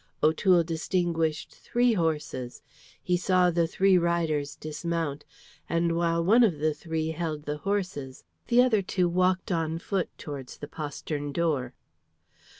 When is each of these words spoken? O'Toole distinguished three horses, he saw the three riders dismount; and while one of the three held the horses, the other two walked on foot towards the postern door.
O'Toole 0.23 0.63
distinguished 0.63 1.51
three 1.51 1.93
horses, 1.93 2.63
he 3.03 3.15
saw 3.15 3.51
the 3.51 3.67
three 3.67 3.99
riders 3.99 4.55
dismount; 4.55 5.25
and 5.69 5.95
while 5.95 6.23
one 6.25 6.43
of 6.43 6.57
the 6.57 6.73
three 6.73 7.09
held 7.09 7.43
the 7.43 7.57
horses, 7.57 8.23
the 8.47 8.63
other 8.63 8.81
two 8.81 9.07
walked 9.07 9.51
on 9.51 9.77
foot 9.77 10.09
towards 10.17 10.57
the 10.57 10.67
postern 10.67 11.31
door. 11.31 11.75